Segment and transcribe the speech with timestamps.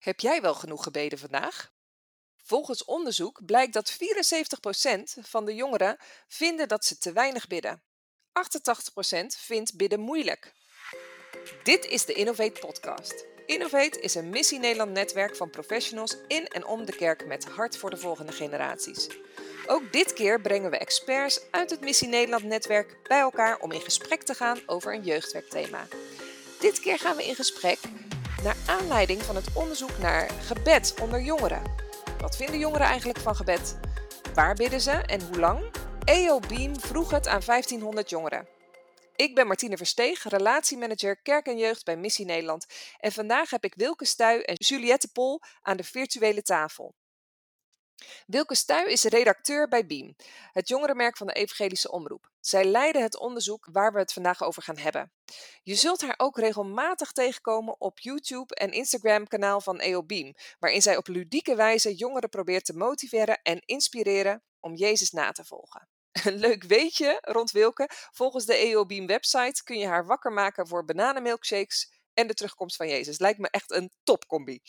[0.00, 1.72] Heb jij wel genoeg gebeden vandaag?
[2.36, 3.96] Volgens onderzoek blijkt dat 74%
[5.22, 5.96] van de jongeren
[6.28, 7.82] vinden dat ze te weinig bidden.
[9.12, 10.52] 88% vindt bidden moeilijk.
[11.62, 13.24] Dit is de Innovate Podcast.
[13.46, 17.76] Innovate is een Missie Nederland netwerk van professionals in en om de kerk met hart
[17.76, 19.08] voor de volgende generaties.
[19.66, 23.80] Ook dit keer brengen we experts uit het Missie Nederland netwerk bij elkaar om in
[23.80, 25.86] gesprek te gaan over een jeugdwerkthema.
[26.60, 27.78] Dit keer gaan we in gesprek
[28.42, 31.62] naar aanleiding van het onderzoek naar gebed onder jongeren.
[32.20, 33.78] Wat vinden jongeren eigenlijk van gebed?
[34.34, 35.70] Waar bidden ze en hoe lang?
[36.04, 38.48] EO Beam vroeg het aan 1500 jongeren.
[39.16, 42.66] Ik ben Martine Versteeg, relatiemanager Kerk en Jeugd bij Missie Nederland.
[42.98, 46.94] En vandaag heb ik Wilke Stuy en Juliette Pol aan de virtuele tafel.
[48.26, 50.16] Wilke Stuy is redacteur bij Beam,
[50.52, 52.30] het jongerenmerk van de Evangelische Omroep.
[52.40, 55.12] Zij leiden het onderzoek waar we het vandaag over gaan hebben.
[55.62, 60.06] Je zult haar ook regelmatig tegenkomen op YouTube en Instagram-kanaal van EO
[60.58, 65.44] waarin zij op ludieke wijze jongeren probeert te motiveren en inspireren om Jezus na te
[65.44, 65.88] volgen.
[66.24, 67.88] Een leuk weetje rond Wilke.
[67.92, 72.76] Volgens de EO Beam website kun je haar wakker maken voor bananenmilkshakes en de terugkomst
[72.76, 73.18] van Jezus.
[73.18, 74.60] Lijkt me echt een topcombi.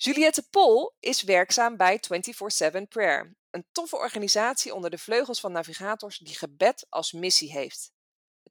[0.00, 6.18] Juliette Pol is werkzaam bij 24/7 Prayer, een toffe organisatie onder de vleugels van navigators
[6.18, 7.92] die gebed als missie heeft.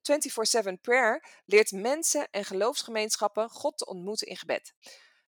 [0.02, 4.74] 24/7 Prayer leert mensen en geloofsgemeenschappen God te ontmoeten in gebed.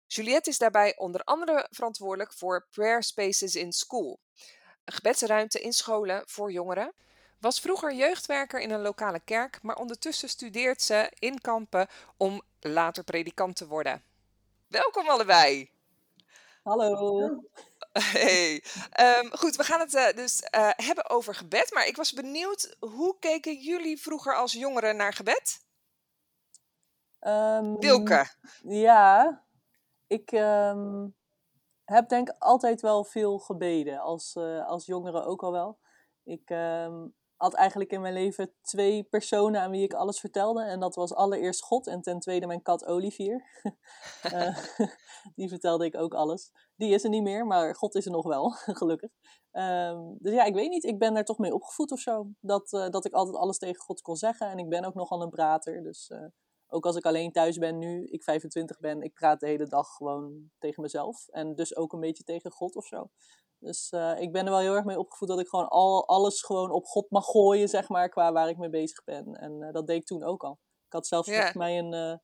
[0.08, 4.20] Juliette is daarbij onder andere verantwoordelijk voor Prayer Spaces in School,
[4.86, 6.94] een gebedsruimte in scholen voor jongeren.
[7.38, 13.04] Was vroeger jeugdwerker in een lokale kerk, maar ondertussen studeert ze in kampen om later
[13.04, 14.04] predikant te worden.
[14.68, 15.79] Welkom allebei!
[16.64, 17.44] Hallo.
[17.92, 18.64] Hey.
[19.00, 21.74] Um, goed, we gaan het uh, dus uh, hebben over gebed.
[21.74, 25.66] Maar ik was benieuwd, hoe keken jullie vroeger als jongeren naar gebed?
[27.20, 28.28] Um, Wilke.
[28.64, 29.44] Ja,
[30.08, 31.16] ik um,
[31.86, 34.00] heb denk altijd wel veel gebeden.
[34.00, 35.80] Als, uh, als jongere ook al wel.
[36.24, 36.50] Ik
[37.40, 40.64] had eigenlijk in mijn leven twee personen aan wie ik alles vertelde.
[40.64, 43.46] En dat was allereerst God en ten tweede mijn kat Olivier.
[44.34, 44.58] uh,
[45.36, 46.52] die vertelde ik ook alles.
[46.76, 48.50] Die is er niet meer, maar God is er nog wel,
[48.82, 49.12] gelukkig.
[49.52, 52.30] Um, dus ja, ik weet niet, ik ben daar toch mee opgevoed of zo.
[52.40, 54.48] Dat, uh, dat ik altijd alles tegen God kon zeggen.
[54.48, 55.84] En ik ben ook nogal een prater.
[55.84, 56.26] Dus uh,
[56.68, 59.88] ook als ik alleen thuis ben nu, ik 25 ben, ik praat de hele dag
[59.88, 61.28] gewoon tegen mezelf.
[61.28, 63.10] En dus ook een beetje tegen God of zo.
[63.60, 66.42] Dus uh, ik ben er wel heel erg mee opgevoed dat ik gewoon al, alles
[66.42, 69.34] gewoon op God mag gooien, zeg maar, qua waar ik mee bezig ben.
[69.36, 70.60] En uh, dat deed ik toen ook al.
[70.86, 71.56] Ik had zelfs yeah.
[71.56, 72.18] mij een, uh,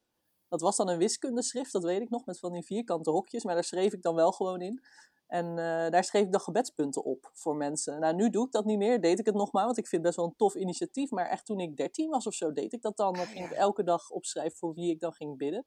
[0.48, 3.54] dat was dan een wiskundeschrift, dat weet ik nog, met van die vierkante hokjes, maar
[3.54, 4.84] daar schreef ik dan wel gewoon in.
[5.28, 5.56] En
[5.92, 8.00] daar schreef ik dan gebedspunten op voor mensen.
[8.00, 10.02] Nou, nu doe ik dat niet meer, deed ik het nog maar, want ik vind
[10.06, 11.12] het best wel een tof initiatief.
[11.12, 13.14] Maar echt toen ik 13 was of zo, deed ik dat dan.
[13.14, 15.66] Dan ging ik elke dag opschrijven voor wie ik dan ging bidden.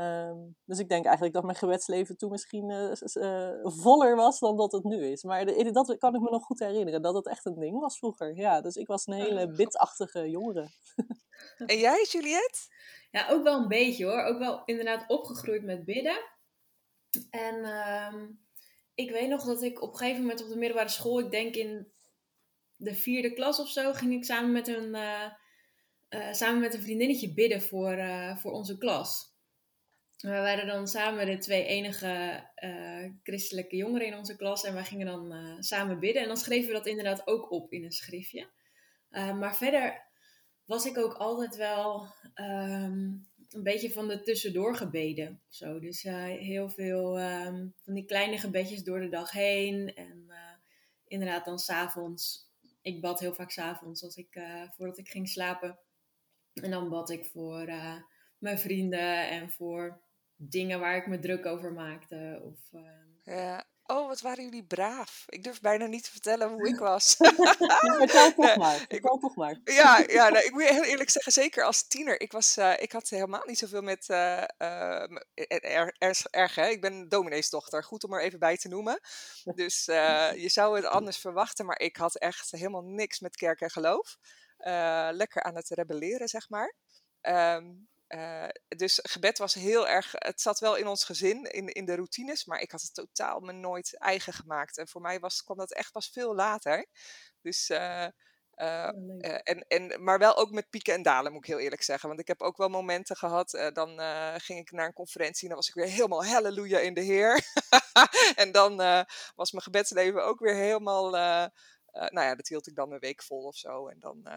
[0.00, 4.56] Um, dus ik denk eigenlijk dat mijn gebedsleven toen misschien uh, uh, voller was dan
[4.56, 5.22] dat het nu is.
[5.22, 7.98] Maar de, dat kan ik me nog goed herinneren, dat het echt een ding was
[7.98, 8.36] vroeger.
[8.36, 10.68] Ja, dus ik was een hele oh, bidachtige jongere.
[11.66, 12.58] en jij, Juliette?
[13.10, 14.22] Ja, ook wel een beetje hoor.
[14.22, 16.20] Ook wel inderdaad opgegroeid met bidden.
[17.30, 17.54] En
[18.14, 18.40] um,
[18.94, 21.54] ik weet nog dat ik op een gegeven moment op de middelbare school, ik denk
[21.54, 21.92] in
[22.76, 27.34] de vierde klas of zo, ging ik samen met een, uh, samen met een vriendinnetje
[27.34, 27.98] bidden voor,
[28.36, 29.36] voor onze klas.
[30.18, 34.84] We waren dan samen de twee enige uh, christelijke jongeren in onze klas en wij
[34.84, 36.22] gingen dan uh, samen bidden.
[36.22, 38.48] En dan schreven we dat inderdaad ook op in een schriftje.
[39.10, 40.06] Uh, maar verder
[40.64, 45.40] was ik ook altijd wel um, een beetje van de tussendoor gebeden.
[45.48, 45.80] Zo.
[45.80, 49.94] Dus heel veel um, van die kleine gebedjes door de dag heen.
[49.94, 50.30] En
[51.06, 52.50] inderdaad dan s'avonds.
[52.82, 54.40] Ik bad heel vaak s'avonds als ik,
[54.76, 55.78] voordat ik ging slapen.
[56.52, 57.64] En dan bad ik voor
[58.38, 60.00] mijn vrienden en voor
[60.38, 62.40] dingen waar ik me druk over maakte.
[62.44, 63.34] Of, uh...
[63.36, 63.66] ja.
[63.90, 65.24] Oh, wat waren jullie braaf.
[65.28, 67.16] Ik durf bijna niet te vertellen hoe ik was.
[67.16, 68.84] toch maar.
[68.88, 69.60] Vertel toch maar.
[69.64, 72.20] Ja, ja nou, ik moet heel eerlijk zeggen, zeker als tiener.
[72.20, 74.08] Ik, was, uh, ik had helemaal niet zoveel met...
[74.08, 74.42] Uh,
[75.34, 76.66] er, er, erg, hè?
[76.68, 77.84] Ik ben domineesdochter.
[77.84, 79.00] Goed om er even bij te noemen.
[79.54, 79.84] Dus
[80.44, 81.66] je zou het anders verwachten.
[81.66, 84.18] Maar ik had echt helemaal niks met kerk en geloof.
[85.12, 86.74] lekker aan het rebelleren, zeg maar.
[87.22, 91.84] Um, uh, dus gebed was heel erg, het zat wel in ons gezin, in, in
[91.84, 94.78] de routines, maar ik had het totaal me nooit eigen gemaakt.
[94.78, 96.86] En voor mij was, kwam dat echt pas veel later.
[97.42, 98.06] Dus, uh,
[98.56, 98.88] uh,
[99.42, 102.08] en, en, maar wel ook met pieken en dalen, moet ik heel eerlijk zeggen.
[102.08, 104.00] Want ik heb ook wel momenten gehad, dan
[104.40, 107.40] ging ik naar een conferentie en dan was ik weer helemaal halleluja in de Heer.
[108.42, 108.76] en dan
[109.34, 113.42] was mijn gebedsleven ook weer helemaal, nou ja, dat hield ik dan een week vol
[113.42, 113.88] of zo.
[113.88, 114.28] En dan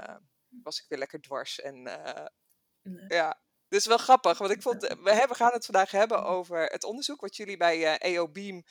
[0.63, 1.89] was ik weer lekker dwars en...
[2.83, 3.05] Nee.
[3.07, 3.41] Ja,
[3.71, 7.21] Dus wel grappig, want ik vond, we, hebben, gaan het vandaag hebben over het onderzoek
[7.21, 8.63] wat jullie bij EO Beam uh,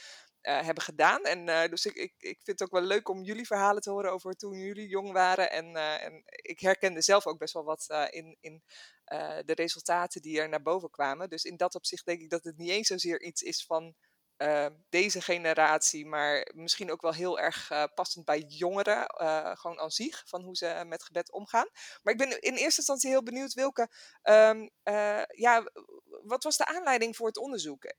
[0.61, 1.23] hebben gedaan.
[1.23, 4.13] En dus ik, ik, ik vind het ook wel leuk om jullie verhalen te horen
[4.13, 5.51] over toen jullie jong waren.
[5.51, 8.63] En, en ik herkende zelf ook best wel wat in, in
[9.45, 11.31] de resultaten die er naar boven kwamen.
[11.31, 13.95] Dus in dat opzicht denk ik dat het niet eens zozeer iets is van
[14.89, 19.05] deze generatie, maar misschien ook wel heel erg passend bij jongeren,
[19.59, 21.69] gewoon als zich, van hoe ze met gebed omgaan.
[22.03, 23.89] Maar ik ben in eerste instantie heel benieuwd, Wilke,
[24.23, 24.71] um,
[25.35, 25.71] ja,
[26.23, 27.95] wat was de aanleiding voor het onderzoek?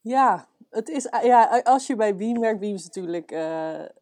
[0.00, 3.30] Ja, het is, ja, als je bij Beam werkt, Beam is natuurlijk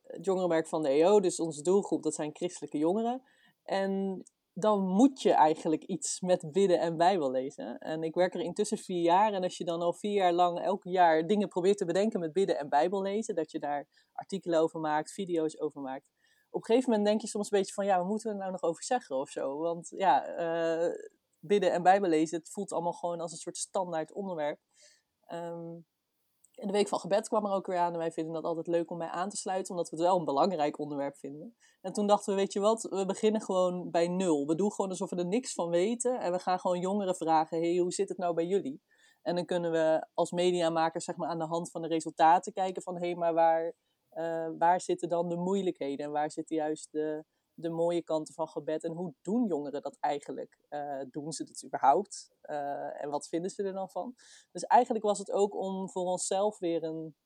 [0.02, 3.22] het jongerenwerk van de EO, dus onze doelgroep, dat zijn christelijke jongeren.
[3.64, 4.22] En
[4.60, 7.78] dan moet je eigenlijk iets met bidden en Bijbel lezen.
[7.78, 9.32] En ik werk er intussen vier jaar.
[9.32, 12.32] En als je dan al vier jaar lang elk jaar dingen probeert te bedenken met
[12.32, 16.08] bidden en Bijbel lezen, dat je daar artikelen over maakt, video's over maakt.
[16.50, 18.40] Op een gegeven moment denk je soms een beetje van, ja, wat moeten we er
[18.40, 19.58] nou nog over zeggen of zo?
[19.58, 20.94] Want ja, uh,
[21.38, 24.58] bidden en Bijbel lezen, het voelt allemaal gewoon als een soort standaard onderwerp.
[25.32, 25.86] Um,
[26.60, 27.92] en de Week van Gebed kwam er ook weer aan.
[27.92, 30.18] En wij vinden dat altijd leuk om bij aan te sluiten, omdat we het wel
[30.18, 31.56] een belangrijk onderwerp vinden.
[31.80, 34.46] En toen dachten we, weet je wat, we beginnen gewoon bij nul.
[34.46, 36.20] We doen gewoon alsof we er niks van weten.
[36.20, 38.82] En we gaan gewoon jongeren vragen, hey, hoe zit het nou bij jullie?
[39.22, 42.82] En dan kunnen we als mediamakers zeg maar, aan de hand van de resultaten kijken
[42.82, 43.72] van, hé, hey, maar waar,
[44.12, 46.06] uh, waar zitten dan de moeilijkheden?
[46.06, 47.24] En waar zitten juist de,
[47.60, 50.58] de mooie kanten van gebed en hoe doen jongeren dat eigenlijk?
[50.68, 52.30] Uh, doen ze dat überhaupt?
[52.42, 54.14] Uh, en wat vinden ze er dan van?
[54.52, 57.16] Dus eigenlijk was het ook om voor onszelf weer een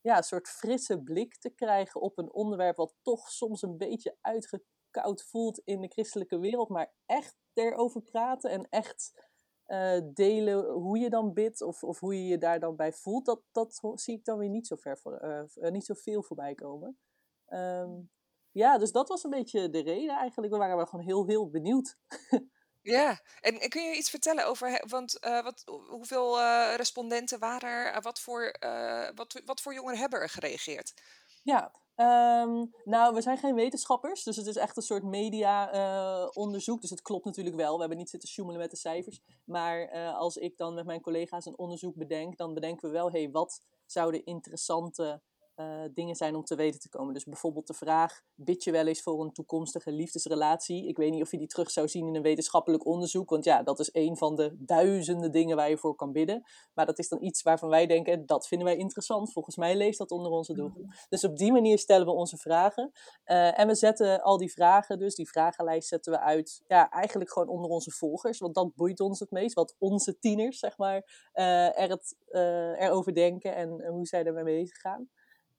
[0.00, 5.22] ja, soort frisse blik te krijgen op een onderwerp wat toch soms een beetje uitgekoud
[5.22, 9.24] voelt in de christelijke wereld, maar echt erover praten en echt
[9.66, 13.26] uh, delen hoe je dan bidt of, of hoe je je daar dan bij voelt,
[13.26, 16.98] dat, dat zie ik dan weer niet zo, ver voor, niet zo veel voorbij komen.
[17.48, 18.10] Um,
[18.56, 20.52] ja, dus dat was een beetje de reden eigenlijk.
[20.52, 21.96] We waren wel gewoon heel, heel benieuwd.
[22.82, 28.02] Ja, en, kun je iets vertellen over, want uh, wat, hoeveel uh, respondenten waren er?
[28.02, 30.94] wat, voor, uh, wat, wat voor jongeren hebben er gereageerd?
[31.42, 31.72] Ja,
[32.42, 36.80] um, nou, we zijn geen wetenschappers, dus het is echt een soort media-onderzoek.
[36.80, 37.74] dus het klopt natuurlijk wel.
[37.74, 39.20] We hebben niet zitten sjoemelen met de cijfers.
[39.44, 43.22] Maar als ik dan met mijn collega's een onderzoek bedenk, dan bedenken we wel, hé,
[43.22, 45.22] hey, wat zouden interessante
[45.56, 47.14] uh, dingen zijn om te weten te komen.
[47.14, 50.88] Dus bijvoorbeeld de vraag: bid je wel eens voor een toekomstige liefdesrelatie?
[50.88, 53.62] Ik weet niet of je die terug zou zien in een wetenschappelijk onderzoek, want ja,
[53.62, 56.42] dat is een van de duizenden dingen waar je voor kan bidden.
[56.74, 59.32] Maar dat is dan iets waarvan wij denken: dat vinden wij interessant.
[59.32, 60.86] Volgens mij leest dat onder onze doelgroep.
[60.86, 60.96] Mhm.
[61.08, 62.90] Dus op die manier stellen we onze vragen.
[63.26, 67.32] Uh, en we zetten al die vragen, dus die vragenlijst zetten we uit, ja, eigenlijk
[67.32, 69.54] gewoon onder onze volgers, want dat boeit ons het meest.
[69.54, 72.16] Wat onze tieners, zeg maar, uh, er het,
[72.78, 75.08] erover denken en hoe zij ermee bezig gaan.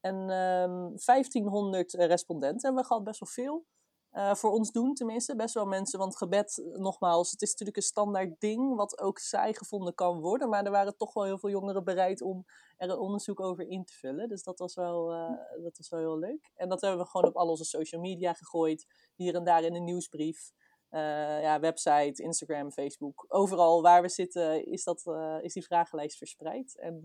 [0.00, 3.66] En um, ehm, 1500 eh, respondenten hebben we gehad, best wel veel.
[4.12, 5.98] Uh, voor ons doen tenminste, best wel mensen.
[5.98, 10.20] Want gebed, eh, nogmaals, het is natuurlijk een standaard ding, wat ook saai gevonden kan
[10.20, 10.48] worden.
[10.48, 12.44] Maar er waren toch wel heel veel jongeren bereid om
[12.76, 14.28] er een onderzoek over in te vullen.
[14.28, 15.06] Dus dat was wel,
[15.62, 16.50] dat was wel heel leuk.
[16.54, 18.86] En dat hebben we gewoon op al onze social media gegooid.
[19.14, 20.52] Hier en daar in een nieuwsbrief.
[20.90, 23.24] Ja, website, Instagram, Facebook.
[23.28, 25.02] Overal waar we zitten is, dat,
[25.42, 26.78] is die vragenlijst verspreid.
[26.78, 27.00] En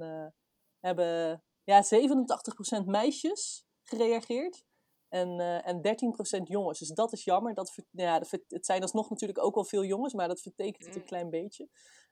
[0.80, 4.66] hebben ja, 87% meisjes gereageerd.
[5.10, 6.80] En, uh, en 13% jongens.
[6.80, 7.54] Dus dat is jammer.
[7.54, 11.02] Dat, ja, het zijn alsnog natuurlijk ook wel veel jongens, maar dat vertekent het een
[11.02, 11.08] mm.
[11.08, 11.70] klein beetje.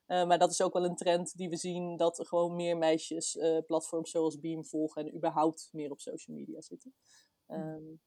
[0.08, 2.78] Uh, maar dat is ook wel een trend die we zien, dat er gewoon meer
[2.78, 6.94] meisjes uh, platforms zoals Beam volgen en überhaupt meer op social media zitten.
[7.48, 8.02] Um,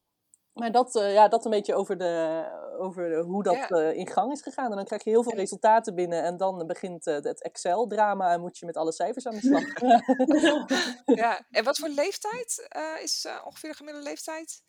[0.55, 2.45] maar dat, uh, ja, dat een beetje over, de,
[2.79, 3.71] over de, hoe dat ja.
[3.71, 4.71] uh, in gang is gegaan.
[4.71, 6.23] En dan krijg je heel veel resultaten binnen.
[6.23, 9.65] En dan begint uh, het Excel-drama en moet je met alle cijfers aan de slag.
[11.25, 12.69] ja, en wat voor leeftijd
[13.03, 14.63] is ongeveer de gemiddelde leeftijd?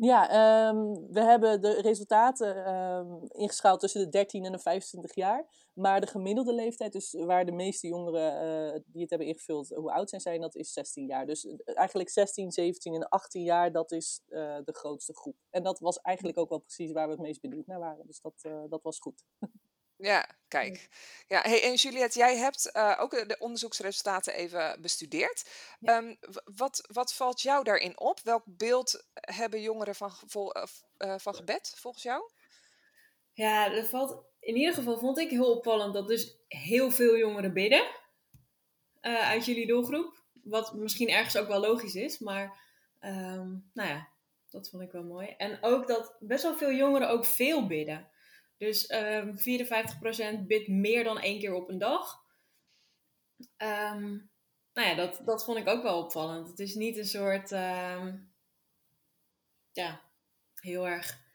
[0.00, 5.46] Ja, um, we hebben de resultaten um, ingeschaald tussen de 13 en de 25 jaar.
[5.74, 9.92] Maar de gemiddelde leeftijd, dus waar de meeste jongeren uh, die het hebben ingevuld, hoe
[9.92, 11.26] oud zijn zijn, dat is 16 jaar.
[11.26, 15.36] Dus uh, eigenlijk 16, 17 en 18 jaar, dat is uh, de grootste groep.
[15.50, 18.06] En dat was eigenlijk ook wel precies waar we het meest benieuwd naar waren.
[18.06, 19.24] Dus dat, dat was goed.
[20.00, 20.88] Ja, kijk.
[21.26, 25.50] Ja, hey, en Juliette, jij hebt uh, ook de onderzoeksresultaten even bestudeerd.
[25.80, 25.96] Ja.
[25.96, 28.20] Um, wat, wat valt jou daarin op?
[28.20, 30.54] Welk beeld hebben jongeren van, vol,
[31.16, 32.30] van gebed volgens jou?
[33.32, 37.86] Ja, valt, in ieder geval vond ik heel opvallend dat dus heel veel jongeren bidden
[39.00, 40.24] uit jullie doelgroep.
[40.42, 42.60] Wat misschien ergens ook wel logisch is, maar
[43.00, 44.08] um, nou ja,
[44.50, 45.34] dat vond ik wel mooi.
[45.36, 48.08] En ook dat best wel veel jongeren ook veel bidden.
[48.58, 52.26] Dus um, ehm, 54% bidt meer dan één keer op een dag.
[53.56, 54.30] Um,
[54.72, 56.48] nou ja, dat, dat vond ik ook wel opvallend.
[56.48, 58.32] Het is niet een soort, um,
[59.72, 60.00] ja,
[60.54, 61.26] heel erg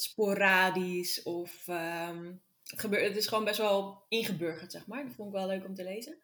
[0.00, 5.04] sporadisch of ehm, het, gebeurt, het is gewoon best wel ingeburgerd, zeg maar.
[5.04, 6.18] Dat vond ik wel leuk om te lezen.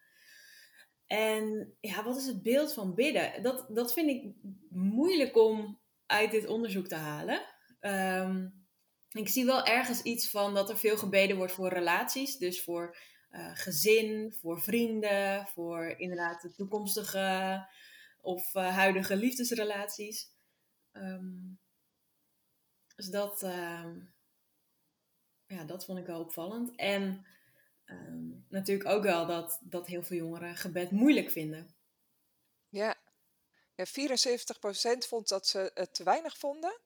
[1.07, 3.43] En ja, wat is het beeld van bidden?
[3.43, 4.33] Dat, dat vind ik
[4.69, 7.41] moeilijk om uit dit onderzoek te halen.
[7.79, 8.47] Ehm,
[9.21, 12.37] ik zie wel ergens iets van dat er veel gebeden wordt voor relaties.
[12.37, 12.97] Dus voor
[13.31, 17.67] uh, gezin, voor vrienden, voor inderdaad de toekomstige
[18.21, 20.33] of uh, huidige liefdesrelaties.
[20.91, 21.59] Um,
[22.95, 23.85] dus dat, uh,
[25.45, 26.75] ja, dat vond ik wel opvallend.
[26.75, 27.25] En
[27.85, 31.75] um, natuurlijk ook wel dat, dat heel veel jongeren gebed moeilijk vinden.
[32.69, 32.95] Ja,
[33.75, 33.87] ja 74%
[35.07, 36.79] vond dat ze het te weinig vonden.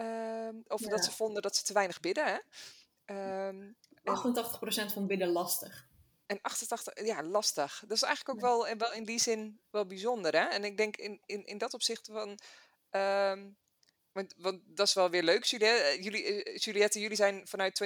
[0.00, 0.88] Um, of ja.
[0.88, 2.24] dat ze vonden dat ze te weinig bidden.
[2.24, 2.38] Hè?
[3.48, 5.86] Um, 88% vond bidden lastig.
[6.26, 7.82] En 88, ja, lastig.
[7.86, 10.32] Dat is eigenlijk ook wel, wel in die zin wel bijzonder.
[10.32, 10.44] Hè?
[10.44, 12.38] En ik denk in, in, in dat opzicht van.
[12.90, 13.56] Um,
[14.12, 16.02] want, want dat is wel weer leuk, Juliette.
[16.02, 17.82] Jullie, Juliette, jullie zijn vanuit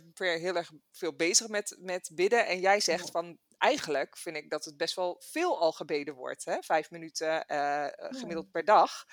[0.00, 2.46] 24-7 Prayer heel erg veel bezig met, met bidden.
[2.46, 6.44] En jij zegt van, eigenlijk vind ik dat het best wel veel al gebeden wordt.
[6.44, 6.56] Hè?
[6.60, 9.06] Vijf minuten uh, gemiddeld per dag.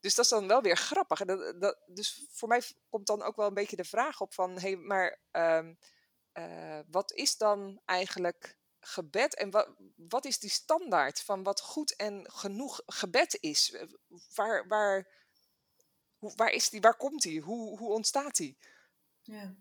[0.00, 1.24] Dus dat is dan wel weer grappig.
[1.24, 4.50] Dat, dat, dus voor mij komt dan ook wel een beetje de vraag op van,
[4.54, 5.78] hé, hey, maar um,
[6.34, 11.96] uh, wat is dan eigenlijk gebed en wat, wat is die standaard van wat goed
[11.96, 13.76] en genoeg gebed is?
[14.34, 15.08] Waar, waar,
[16.18, 17.40] waar, is die, waar komt die?
[17.40, 18.58] Hoe, hoe ontstaat die?
[19.22, 19.54] Ja.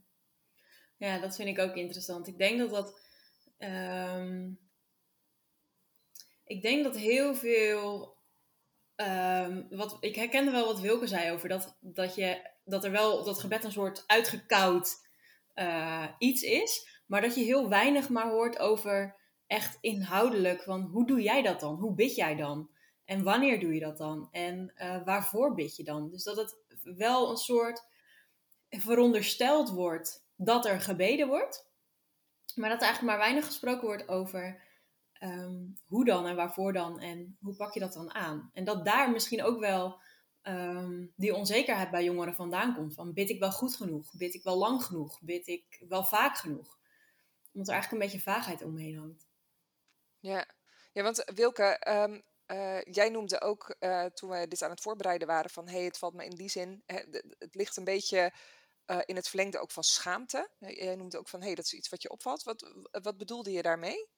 [0.98, 2.28] ja, dat vind ik ook interessant.
[2.28, 3.00] Ik denk dat dat.
[3.58, 4.60] Um,
[6.44, 8.18] ik denk dat heel veel
[9.02, 13.24] Um, wat, ik herkende wel wat Wilke zei over dat, dat, je, dat er wel
[13.24, 15.08] dat gebed een soort uitgekoud
[15.56, 19.16] uh, iets is, maar dat je heel weinig maar hoort over
[19.48, 21.76] echt inhoudelijk van hoe doe jij dat dan?
[21.76, 22.70] Hoe bid jij dan?
[23.06, 24.28] En wanneer doe je dat dan?
[24.32, 26.10] En uh, waarvoor bid je dan?
[26.10, 26.56] Dus dat het
[26.98, 27.86] wel een soort
[28.70, 31.70] verondersteld wordt dat er gebeden wordt,
[32.56, 34.62] maar dat er eigenlijk maar weinig gesproken wordt over
[35.20, 38.50] um, hoe dan en waarvoor dan en hoe pak je dat dan aan?
[38.54, 40.02] En dat daar misschien ook wel
[40.44, 42.94] um, die onzekerheid bij jongeren vandaan komt.
[42.94, 44.14] Van bid ik wel goed genoeg?
[44.18, 45.22] Bid ik wel lang genoeg?
[45.22, 46.78] Bid ik wel vaak genoeg?
[47.54, 49.28] Omdat er eigenlijk een beetje vaagheid omheen hangt.
[50.20, 50.46] Ja,
[50.92, 55.28] ja want Wilke, um, uh, jij noemde ook uh, toen we dit aan het voorbereiden
[55.28, 58.34] waren van hey, het valt me in die zin, het ligt een beetje
[58.86, 60.50] uh, in het verlengde ook van schaamte.
[60.60, 62.44] Jij noemde ook van hey, dat is iets wat je opvalt.
[62.44, 64.10] Wat, wat bedoelde je daarmee?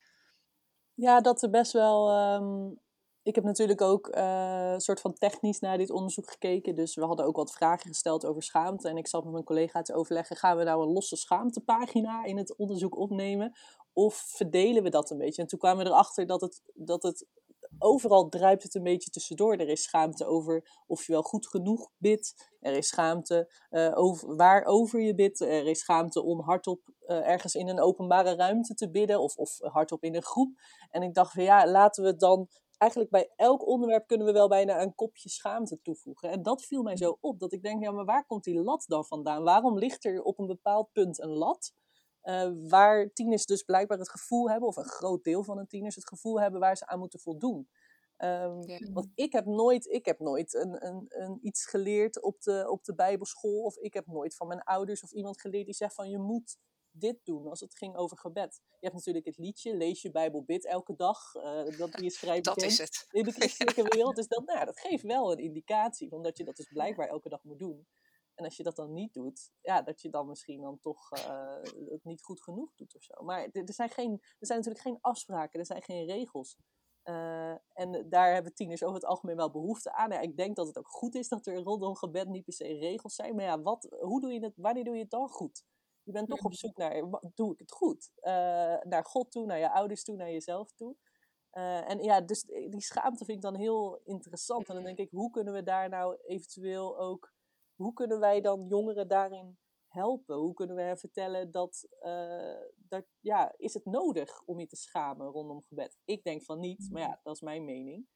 [0.94, 2.12] Ja, dat er best wel.
[2.34, 2.80] Um,
[3.24, 6.76] ik heb natuurlijk ook uh, soort van technisch naar dit onderzoek gekeken.
[6.76, 8.90] Dus we hadden ook wat vragen gesteld over schaamte.
[8.90, 12.38] En ik zat met mijn collega te overleggen: gaan we nou een losse schaamtepagina in
[12.38, 13.52] het onderzoek opnemen?
[13.94, 15.42] Of verdelen we dat een beetje?
[15.42, 17.26] En toen kwamen we erachter dat het, dat het
[17.80, 19.54] overal druipt het een beetje tussendoor.
[19.54, 22.52] Er is schaamte over of je wel goed genoeg bidt.
[22.60, 25.40] Er is schaamte uh, over waarover je bidt.
[25.40, 29.58] Er is schaamte om hardop uh, ergens in een openbare ruimte te bidden of, of
[29.60, 30.54] hardop in een groep.
[30.90, 32.48] En ik dacht van ja, laten we dan
[32.78, 36.30] eigenlijk bij elk onderwerp kunnen we wel bijna een kopje schaamte toevoegen.
[36.30, 38.84] En dat viel mij zo op, dat ik denk, ja, maar waar komt die lat
[38.88, 39.44] dan vandaan?
[39.44, 41.74] Waarom ligt er op een bepaald punt een lat?
[42.24, 45.96] Uh, waar tieners dus blijkbaar het gevoel hebben, of een groot deel van de tieners
[45.96, 47.70] het gevoel hebben waar ze aan moeten voldoen.
[48.18, 48.92] Um, ja.
[48.94, 52.84] Want ik heb nooit, ik heb nooit een, een, een iets geleerd op de, op
[52.84, 56.10] de Bijbelschool, of ik heb nooit van mijn ouders of iemand geleerd die zegt van
[56.10, 56.58] je moet
[56.92, 58.62] dit doen als het ging over gebed.
[58.70, 61.36] Je hebt natuurlijk het liedje, lees je Bijbel, bid elke dag.
[61.36, 63.08] Uh, dat die is vrij dat bekend is het.
[63.12, 64.16] in de christelijke wereld.
[64.16, 67.44] Dus dat, nou, dat geeft wel een indicatie, omdat je dat dus blijkbaar elke dag
[67.44, 67.88] moet doen.
[68.42, 71.62] En als je dat dan niet doet, ja, dat je dan misschien dan toch uh,
[71.90, 73.24] het niet goed genoeg doet of zo.
[73.24, 76.58] Maar er zijn, geen, er zijn natuurlijk geen afspraken, er zijn geen regels.
[77.04, 80.12] Uh, en daar hebben tieners over het algemeen wel behoefte aan.
[80.12, 82.64] Ja, ik denk dat het ook goed is dat er rondom gebed niet per se
[82.64, 83.36] regels zijn.
[83.36, 85.64] Maar ja, wat, hoe doe je het, wanneer doe je het dan goed?
[86.04, 87.04] Je bent toch op zoek naar,
[87.36, 88.12] doe ik het goed?
[88.22, 88.32] Uh,
[88.82, 90.96] naar God toe, naar je ouders toe, naar jezelf toe.
[91.54, 94.70] Uh, en ja, dus die schaamte vind ik dan heel interessant.
[94.70, 97.34] En dan denk ik, hoe kunnen we daar nou eventueel ook,
[97.82, 99.58] hoe kunnen wij dan jongeren daarin
[99.88, 100.36] helpen?
[100.36, 104.76] Hoe kunnen we hen vertellen dat, uh, dat, ja, is het nodig om je te
[104.76, 105.98] schamen rondom gebed?
[106.06, 108.08] Ik denk van niet, maar ja, dat is mijn mening.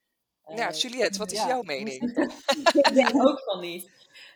[0.54, 2.02] Ja, Juliette, wat is ja, jouw mening?
[2.80, 3.90] ik denk ook van niet.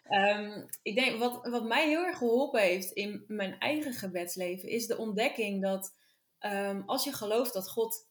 [0.09, 4.87] Um, ik denk, wat, wat mij heel erg geholpen heeft in mijn eigen gebedsleven, is
[4.87, 5.95] de ontdekking dat
[6.41, 8.09] um, als je gelooft dat God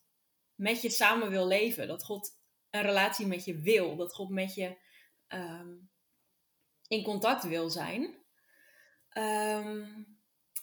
[0.56, 2.38] met je samen wil leven, dat God
[2.70, 4.78] een relatie met je wil, dat God met je
[5.28, 5.90] um,
[6.89, 8.15] in contact wil zijn,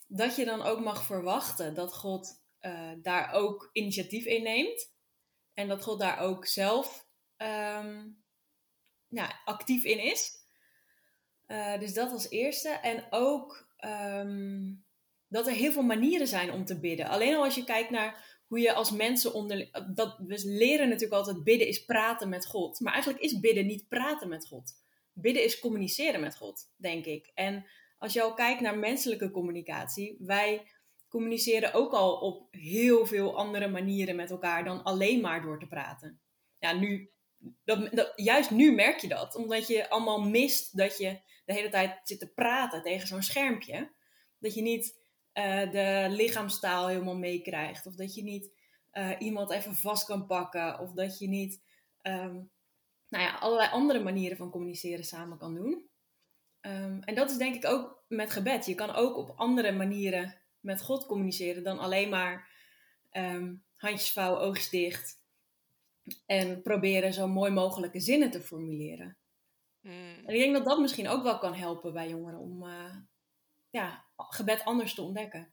[0.09, 4.95] dat je dan ook mag verwachten dat God uh, daar ook initiatief in neemt.
[5.54, 8.25] En dat God daar ook zelf um,
[9.45, 10.45] actief in is.
[11.47, 12.68] Eh, dus dat als eerste.
[12.68, 14.75] En ook ehm,
[15.28, 17.06] dat er heel veel manieren zijn om te bidden.
[17.06, 19.71] Alleen al als je kijkt naar hoe je als mensen onder.
[19.95, 22.80] Dat, we leren natuurlijk altijd bidden is praten met God.
[22.80, 24.85] Maar eigenlijk is bidden niet praten met God.
[25.18, 27.30] Bidden is communiceren met God, denk ik.
[27.35, 27.66] En
[27.99, 30.66] als je al kijkt naar menselijke communicatie, wij
[31.08, 35.66] communiceren ook al op heel veel andere manieren met elkaar dan alleen maar door te
[35.66, 36.20] praten.
[36.58, 37.11] Ja, nu,
[37.64, 42.00] dat, juist nu merk je dat, omdat je allemaal mist dat je de hele tijd
[42.02, 43.94] zit te praten tegen zo'n schermpje.
[44.38, 44.99] Dat je niet
[45.35, 48.50] uh, de lichaamstaal helemaal meekrijgt, of dat je niet
[48.92, 51.62] uh, iemand even vast kan pakken, of dat je niet
[52.02, 52.50] um,
[53.09, 55.89] nou ja, allerlei andere manieren van communiceren samen kan doen.
[56.61, 58.67] Um, en dat is denk ik ook met gebed.
[58.67, 62.49] Je kan ook op andere manieren met God communiceren dan alleen maar
[63.13, 65.25] um, handjes vouwen, oogjes dicht
[66.27, 69.17] en proberen zo mooi mogelijke zinnen te formuleren.
[69.81, 70.23] Mm.
[70.27, 72.97] En ik denk dat dat misschien ook wel kan helpen bij jongeren om uh,
[73.71, 75.53] ja, gebed anders te ontdekken.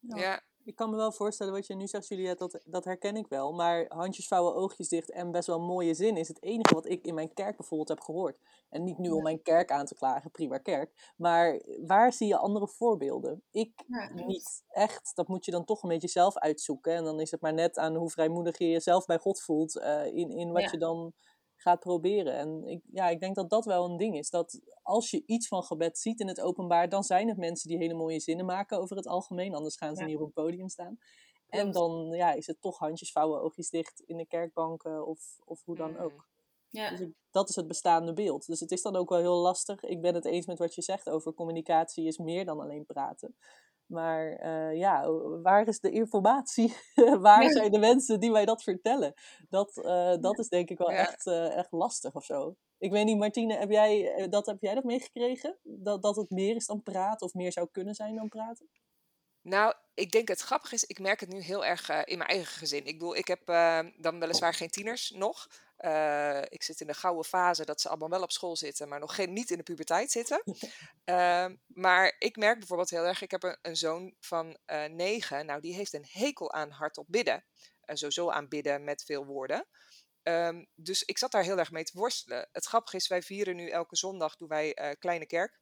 [0.00, 3.26] Ja ik kan me wel voorstellen wat je nu zegt, Juliette, dat, dat herken ik
[3.28, 3.52] wel.
[3.52, 7.04] Maar handjes vouwen, oogjes dicht en best wel mooie zin is het enige wat ik
[7.04, 8.38] in mijn kerk bijvoorbeeld heb gehoord.
[8.70, 11.12] En niet nu om mijn kerk aan te klagen, prima kerk.
[11.16, 13.42] Maar waar zie je andere voorbeelden?
[13.50, 13.84] Ik
[14.26, 15.12] niet echt.
[15.14, 16.94] Dat moet je dan toch een beetje zelf uitzoeken.
[16.94, 20.06] En dan is het maar net aan hoe vrijmoedig je jezelf bij God voelt uh,
[20.06, 21.12] in, in wat je dan
[21.62, 22.36] gaat proberen.
[22.36, 24.30] En ik, ja, ik denk dat dat wel een ding is.
[24.30, 27.78] Dat als je iets van gebed ziet in het openbaar, dan zijn het mensen die
[27.78, 29.54] hele mooie zinnen maken over het algemeen.
[29.54, 30.98] Anders gaan ze niet op een podium staan.
[31.48, 35.64] En dan ja, is het toch handjes vouwen, oogjes dicht in de kerkbanken of, of
[35.64, 35.96] hoe dan mm.
[35.96, 36.28] ook.
[36.68, 36.90] Ja.
[36.90, 38.46] Dus dat is het bestaande beeld.
[38.46, 39.82] Dus het is dan ook wel heel lastig.
[39.82, 43.36] Ik ben het eens met wat je zegt over communicatie is meer dan alleen praten.
[43.92, 45.10] Maar uh, ja,
[45.42, 46.74] waar is de informatie?
[47.20, 49.14] waar zijn de mensen die mij dat vertellen?
[49.48, 52.56] Dat, uh, dat is denk ik wel echt, uh, echt lastig of zo.
[52.78, 55.58] Ik weet niet, Martine, heb jij dat, heb jij dat meegekregen?
[55.62, 58.68] Dat, dat het meer is dan praten of meer zou kunnen zijn dan praten?
[59.42, 62.52] Nou, ik denk het grappige is, ik merk het nu heel erg in mijn eigen
[62.58, 62.86] gezin.
[62.86, 63.46] Ik bedoel, ik heb
[63.96, 65.48] dan weliswaar geen tieners nog.
[65.84, 69.00] Uh, ik zit in de gouden fase dat ze allemaal wel op school zitten, maar
[69.00, 70.42] nog geen, niet in de puberteit zitten.
[71.04, 71.46] Uh,
[71.86, 75.46] maar ik merk bijvoorbeeld heel erg, ik heb een, een zoon van uh, negen.
[75.46, 77.44] Nou, die heeft een hekel aan hardop bidden.
[77.86, 79.66] sowieso aan bidden met veel woorden.
[80.22, 82.48] Um, dus ik zat daar heel erg mee te worstelen.
[82.52, 85.60] Het grappige is, wij vieren nu elke zondag, doen wij kleine kerk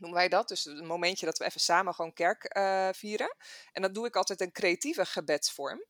[0.00, 0.48] noemen wij dat.
[0.48, 3.36] Dus een momentje dat we even samen gewoon kerk uh, vieren.
[3.72, 5.84] En dan doe ik altijd een creatieve gebedsvorm.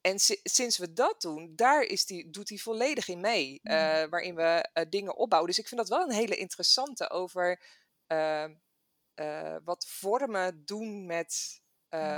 [0.00, 3.60] En sinds we dat doen, daar is die, doet hij volledig in mee.
[3.62, 3.72] Uh,
[4.04, 5.50] waarin we uh, dingen opbouwen.
[5.50, 7.62] Dus ik vind dat wel een hele interessante over
[8.12, 8.46] uh,
[9.64, 11.60] wat vormen doen met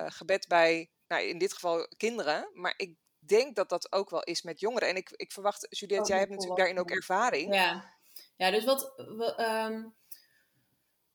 [0.07, 2.51] gebed bij, nou, in dit geval kinderen.
[2.53, 4.88] Maar ik denk dat dat ook wel is met jongeren.
[4.88, 7.55] En ik, ik verwacht, Juliette, oh, jij hebt natuurlijk daarin ook ervaring.
[7.55, 7.95] Ja,
[8.37, 8.93] ja dus wat.
[9.38, 9.95] um,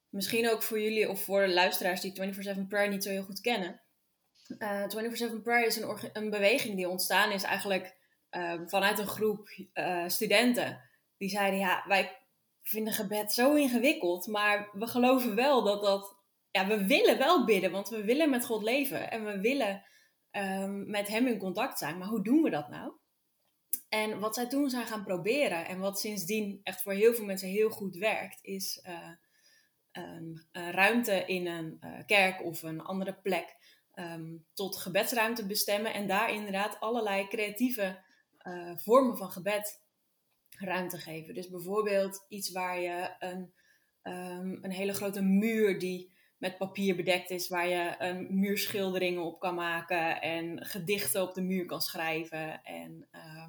[0.09, 3.41] misschien ook voor jullie of voor de luisteraars die 24-7 Prayer niet zo heel goed
[3.41, 3.84] kennen
[4.49, 7.95] uh, eh, 24-7 Prayer is een, een, beweging die ontstaan is eigenlijk
[8.31, 10.81] uh, vanuit een groep uh, studenten.
[11.17, 12.17] Die zeiden, ja, wij
[12.63, 16.15] vinden gebed zo ingewikkeld, maar we geloven wel dat dat...
[16.51, 19.83] Ja, we willen wel bidden, want we willen met God leven en we willen
[20.31, 21.97] um, met Hem in contact zijn.
[21.97, 22.93] Maar hoe doen we dat nou?
[23.89, 27.49] En wat zij toen zijn gaan proberen en wat sindsdien echt voor heel veel mensen
[27.49, 28.79] heel goed werkt, is
[29.91, 33.55] een, een ruimte in een kerk of een andere plek
[33.95, 38.03] um, tot gebedsruimte bestemmen en daar inderdaad allerlei creatieve
[38.43, 39.83] uh, vormen van gebed
[40.49, 41.33] ruimte geven.
[41.33, 43.53] Dus bijvoorbeeld iets waar je een,
[44.03, 49.55] um, een hele grote muur die met papier bedekt is, waar je muurschilderingen op kan
[49.55, 53.47] maken en gedichten op de muur kan schrijven en uh,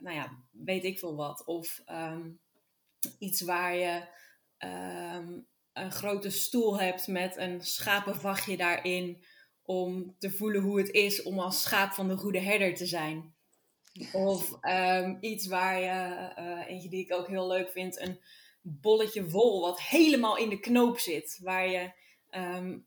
[0.00, 1.44] nou ja, weet ik veel wat.
[1.44, 1.82] Of
[3.18, 4.06] iets waar je
[5.72, 9.24] een grote stoel hebt met een schapenvachtje daarin.
[9.64, 13.34] Om te voelen hoe het is om als schaap van de goede herder te zijn.
[14.12, 18.20] Of um, iets waar je, uh, eentje die ik ook heel leuk vind, een
[18.62, 21.38] bolletje wol wat helemaal in de knoop zit.
[21.42, 21.92] Waar je
[22.30, 22.86] um,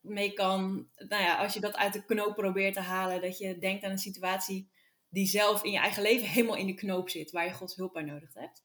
[0.00, 3.58] mee kan, nou ja, als je dat uit de knoop probeert te halen, dat je
[3.58, 4.70] denkt aan een situatie
[5.08, 7.92] die zelf in je eigen leven helemaal in de knoop zit, waar je Gods hulp
[7.92, 8.64] bij nodig hebt.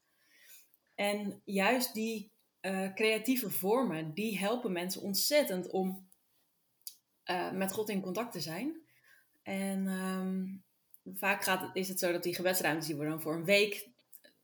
[0.94, 2.32] En juist die
[2.64, 6.08] uh, creatieve vormen, die helpen mensen ontzettend om
[7.30, 8.82] uh, met God in contact te zijn.
[9.42, 10.64] En um,
[11.14, 13.88] vaak gaat, is het zo dat die gebedsruimtes die worden dan voor een week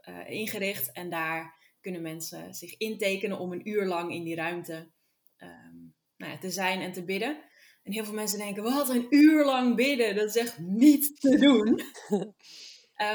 [0.09, 0.93] uh, ingericht.
[0.93, 4.91] En daar kunnen mensen zich intekenen om een uur lang in die ruimte
[5.39, 7.43] um, nou ja, te zijn en te bidden.
[7.83, 11.39] En heel veel mensen denken, wat een uur lang bidden, dat is echt niet te
[11.39, 11.81] doen.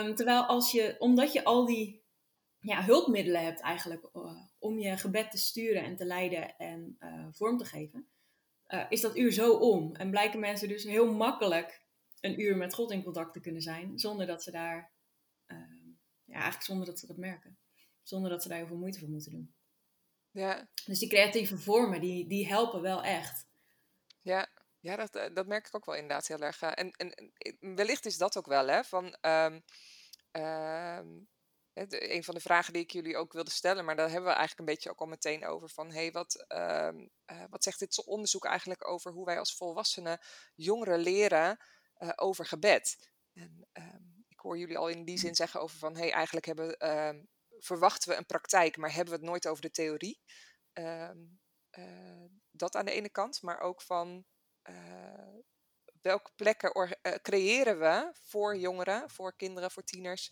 [0.06, 2.04] um, terwijl als je, omdat je al die
[2.60, 4.10] ja, hulpmiddelen hebt eigenlijk
[4.65, 8.08] om je gebed te sturen en te leiden en eh, vorm te geven,
[8.65, 9.95] eh, is dat uur zo om.
[9.95, 11.84] En blijken mensen dus heel makkelijk
[12.19, 14.91] een uur met God in contact te kunnen zijn, zonder dat ze daar,
[15.45, 15.88] ehm,
[16.23, 17.58] ja, eigenlijk zonder dat ze dat merken.
[18.04, 19.54] Zonder dat ze daar heel veel moeite voor moeten doen.
[20.32, 23.47] Ja, Dus die creatieve vormen, die, die helpen wel echt.
[24.21, 24.47] ja.
[24.80, 26.62] Ja, dat, eh, dat merk ik ook wel inderdaad heel erg.
[26.62, 27.32] En, en,
[27.75, 28.84] wellicht is dat ook wel, hè?
[28.84, 29.60] Van, ehm,
[30.32, 31.08] ehm,
[31.76, 34.36] de- een van de vragen die ik jullie ook wilde stellen, maar daar hebben we
[34.36, 35.70] eigenlijk een beetje ook al meteen over.
[35.70, 40.20] Van, hey, wat, ehm, eh, wat zegt dit onderzoek eigenlijk over hoe wij als volwassenen
[40.56, 41.58] jongeren leren
[41.96, 43.10] eh, over gebed?
[43.34, 46.78] En ehm, ik hoor jullie al in die zin zeggen over van, hey, eigenlijk hebben,
[46.78, 47.24] ehm,
[47.60, 50.22] verwachten we een praktijk, maar hebben we het nooit over de theorie?
[50.74, 51.10] Eh,
[52.52, 54.26] dat aan de ene kant, maar ook van
[54.62, 55.36] eh,
[56.02, 60.32] welke plekken eh, creëren we voor jongeren, voor kinderen, voor tieners,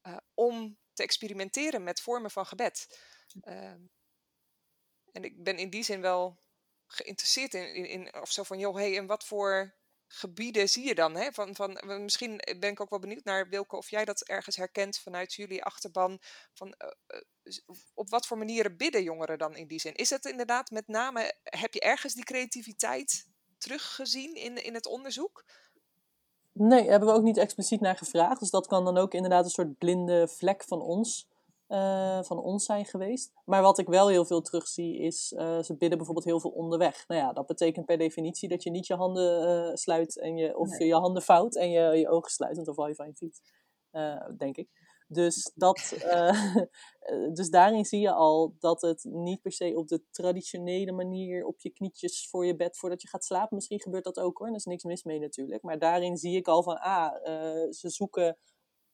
[0.00, 2.98] eh, om te experimenteren met vormen van gebed.
[3.40, 3.80] Ehm,
[5.12, 6.38] en ik ben in die zin wel
[6.86, 9.74] geïnteresseerd in, in, in of zo van, joh, hey, en wat voor
[10.06, 11.16] gebieden zie je dan?
[11.16, 11.32] Hè?
[11.32, 14.56] Van, van, eh, misschien ben ik ook wel benieuwd naar Wilke of jij dat ergens
[14.56, 16.20] herkent vanuit jullie achterban.
[16.52, 17.20] Van, eh, eh,
[17.94, 19.94] op wat voor manieren bidden jongeren dan in die zin?
[19.94, 23.26] Is het inderdaad met name, heb je ergens die creativiteit
[23.58, 25.44] teruggezien in, in het onderzoek?
[26.56, 28.40] Nee, hebben we ook niet expliciet naar gevraagd.
[28.40, 31.28] Dus dat kan dan ook inderdaad een soort blinde vlek van ons,
[31.66, 33.32] eh, van ons zijn geweest.
[33.44, 37.04] Maar wat ik wel heel veel terugzie is, eh, ze bidden bijvoorbeeld heel veel onderweg.
[37.08, 40.56] Nou ja, dat betekent per definitie dat je niet je handen eh, sluit en je,
[40.58, 40.78] of Nee.
[40.78, 43.14] je je handen vouwt en je je ogen sluit, want dan val je van je
[43.14, 43.40] fiets.
[44.36, 44.68] Denk ik.
[45.06, 45.78] Dus, dat,
[46.10, 46.56] eh,
[47.32, 51.60] dus daarin zie je al dat het niet per se op de traditionele manier op
[51.60, 53.54] je knietjes voor je bed voordat je gaat slapen.
[53.54, 55.62] Misschien gebeurt dat ook hoor, daar is niks mis mee natuurlijk.
[55.62, 58.38] Maar daarin zie ik al van, ah, eh, ze zoeken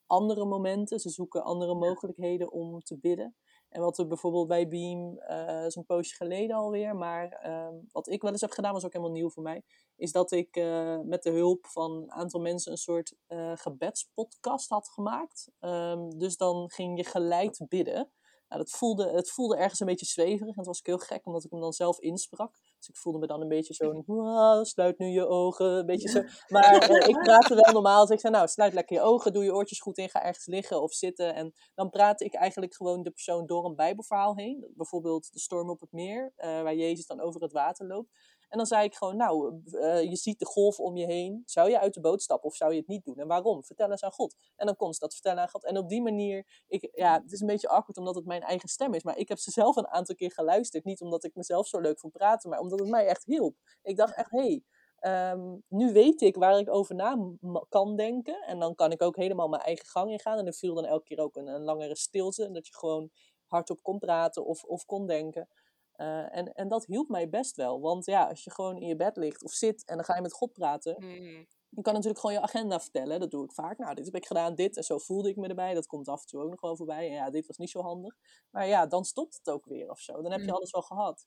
[0.06, 3.36] andere momenten, ze zoeken andere mogelijkheden om te bidden.
[3.70, 8.08] En wat we bijvoorbeeld bij Beam, eh is een poosje geleden alweer, maar ehm, wat
[8.08, 9.62] ik wel eens heb gedaan, was ook helemaal nieuw voor mij,
[9.96, 14.68] is dat ik eh, met de hulp van een aantal mensen een soort eh, gebedspodcast
[14.68, 15.50] had gemaakt.
[15.58, 18.10] Ehm, dus dan ging je geleid bidden.
[18.48, 21.26] Nou, dat voelde, het voelde ergens een beetje zweverig en het was ook heel gek
[21.26, 22.58] omdat ik hem dan zelf insprak.
[22.80, 26.08] Dus ik voelde me dan een beetje zo, "Wow, sluit nu je ogen, een beetje
[26.08, 26.22] zo.
[26.48, 28.00] Maar eh, ik praatte wel normaal.
[28.06, 30.46] Dus ik zei, nou, sluit lekker je ogen, doe je oortjes goed in, ga ergens
[30.46, 31.34] liggen of zitten.
[31.34, 34.72] En dan praatte ik eigenlijk gewoon de persoon door een bijbelverhaal heen.
[34.74, 38.10] Bijvoorbeeld de storm op het meer, eh, waar Jezus dan over het water loopt.
[38.50, 41.42] En dan zei ik gewoon, nou, eh, je ziet de golf om je heen.
[41.44, 43.16] Zou je uit de boot stappen of zou je het niet doen?
[43.18, 43.64] En waarom?
[43.64, 44.36] Vertel eens aan God.
[44.56, 45.64] En dan kon ze dat vertellen aan God.
[45.64, 48.68] En op die manier, ik, ja, het is een beetje awkward omdat het mijn eigen
[48.68, 49.02] stem is.
[49.02, 50.84] Maar ik heb ze zelf een aantal keer geluisterd.
[50.84, 53.56] Niet omdat ik mezelf zo leuk vond praten, maar omdat het mij echt hielp.
[53.82, 54.62] Ik dacht echt, hé, hey,
[54.98, 57.16] ehm, nu weet ik waar ik over na
[57.68, 58.42] kan denken.
[58.46, 60.38] En dan kan ik ook helemaal mijn eigen gang ingaan.
[60.38, 62.44] En er viel dan elke keer ook een, een langere stilte.
[62.44, 63.10] En dat je gewoon
[63.46, 65.48] hardop kon praten of, of kon denken.
[66.00, 67.80] Eh, en, en dat hielp mij best wel.
[67.80, 70.20] Want ja, als je gewoon in je bed ligt of zit en dan ga je
[70.22, 70.94] met God praten.
[70.98, 73.20] Hmm, Je kan natuurlijk gewoon je agenda vertellen.
[73.20, 73.78] Dat doe ik vaak.
[73.78, 74.76] Nou, dit heb ik gedaan, dit.
[74.76, 75.74] En zo voelde ik me erbij.
[75.74, 77.08] Dat komt af en toe ook nog wel voorbij.
[77.08, 78.16] En ja, dit was niet zo handig.
[78.50, 80.22] Maar ja, dan stopt het ook weer of zo.
[80.22, 80.52] Dan heb je Mm.
[80.54, 81.26] alles wel gehad.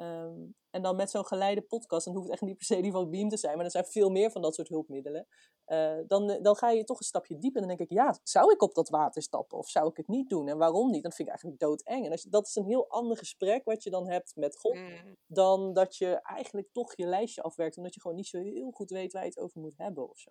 [0.00, 2.92] Ehm, en dan met zo'n geleide podcast, dan hoeft het echt niet per se die
[2.92, 5.26] van Beam te zijn, maar er zijn veel meer van dat soort hulpmiddelen.
[5.64, 8.52] Eh, dan, dan ga je toch een stapje dieper en dan denk ik, ja, zou
[8.52, 10.48] ik op dat water stappen of zou ik het niet doen?
[10.48, 11.02] En waarom niet?
[11.02, 12.04] Dat vind ik eigenlijk doodeng.
[12.04, 14.72] En als je, dat is een heel ander gesprek wat je dan hebt met God,
[14.72, 18.70] hmm, dan dat je eigenlijk toch je lijstje afwerkt, omdat je gewoon niet zo heel
[18.70, 20.30] goed weet waar je het over moet hebben of zo.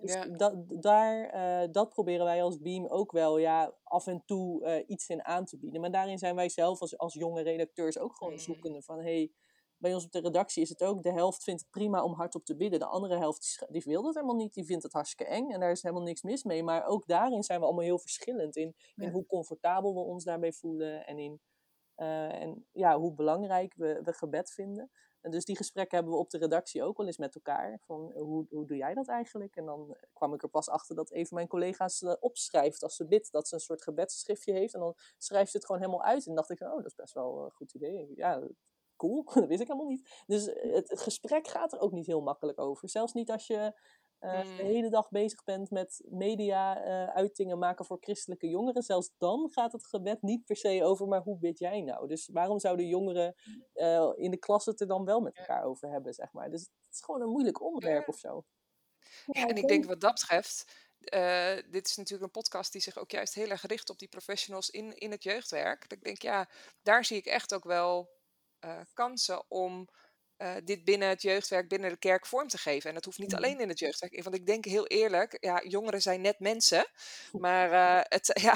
[0.00, 0.24] Dus Ja.
[0.24, 4.84] dat, daar, eh, dat proberen wij als Beam ook wel ja, af en toe eh,
[4.86, 5.80] iets in aan te bieden.
[5.80, 8.38] Maar daarin zijn wij zelf als, als jonge redacteurs ook gewoon Mm.
[8.38, 8.98] zoekende van...
[9.00, 9.32] Hey,
[9.76, 12.44] bij ons op de redactie is het ook, de helft vindt het prima om hardop
[12.44, 12.78] te bidden.
[12.78, 15.50] De andere helft die, wil het helemaal niet, die vindt het hartstikke eng.
[15.50, 16.62] En daar is helemaal niks mis mee.
[16.62, 19.10] Maar ook daarin zijn we allemaal heel verschillend in, in Ja.
[19.10, 21.06] hoe comfortabel we ons daarbij voelen.
[21.06, 21.40] En, in,
[21.94, 24.90] eh, en ja, hoe belangrijk we, we gebed vinden.
[25.24, 27.78] En dus die gesprekken hebben we op de redactie ook wel eens met elkaar.
[27.80, 29.56] Van eh, hoe, hoe doe jij dat eigenlijk?
[29.56, 32.96] En dan kwam ik er pas achter dat een van mijn collega's eh, opschrijft als
[32.96, 33.32] ze bidt.
[33.32, 34.74] Dat ze een soort gebedsschriftje heeft.
[34.74, 36.26] En dan schrijft ze het gewoon helemaal uit.
[36.26, 38.12] En dacht ik, oh, dat is best wel een goed idee.
[38.16, 38.48] Ja,
[38.96, 39.24] cool.
[39.34, 40.22] dat wist ik helemaal niet.
[40.26, 42.88] Dus eh, het, gesprek gaat er ook niet heel makkelijk over.
[42.88, 43.70] Zelfs niet als je eh,
[44.24, 44.56] Mm.
[44.56, 48.82] de hele dag bezig bent met media-uitingen maken voor christelijke jongeren.
[48.82, 52.08] Zelfs dan gaat het gebed niet per se over, maar hoe bid jij nou?
[52.08, 53.34] Dus waarom zouden jongeren
[53.72, 56.50] eh, in de klas het er dan wel met elkaar over hebben, zeg maar?
[56.50, 58.44] Dus het is gewoon een moeilijk onderwerp of zo.
[59.26, 60.64] Ja, en ik denk wat dat betreft,
[60.98, 64.08] eh, dit is natuurlijk een podcast die zich ook juist heel erg richt op die
[64.08, 65.88] professionals in, in het jeugdwerk.
[65.88, 66.48] Dat ik denk, ja,
[66.82, 68.10] daar zie ik echt ook wel
[68.58, 69.88] eh, kansen om
[70.36, 72.88] eh, dit binnen het jeugdwerk, binnen de kerk vorm te geven.
[72.88, 73.36] En dat hoeft niet Mhm.
[73.36, 74.22] alleen in het jeugdwerk.
[74.22, 76.86] Want ik denk heel eerlijk, ja, jongeren zijn net mensen.
[77.32, 78.54] Maar eh, het, ja,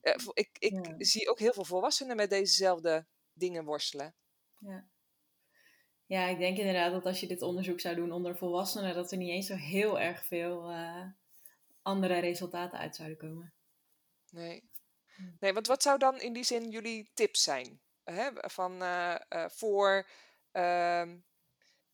[0.00, 0.94] eh, ik, ik Ja.
[0.98, 4.14] zie ook heel veel volwassenen met dezezelfde dingen worstelen.
[4.58, 4.88] Ja.
[6.06, 9.18] ja, ik denk inderdaad dat als je dit onderzoek zou doen onder volwassenen, dat er
[9.18, 10.72] niet eens zo heel erg veel
[11.82, 13.54] andere resultaten uit zouden komen.
[14.30, 14.70] Nee.
[15.16, 15.22] Hm.
[15.40, 17.80] Nee, want wat zou dan in die zin jullie tips zijn?
[18.04, 18.30] Hè?
[18.34, 18.82] Van
[19.50, 20.06] voor.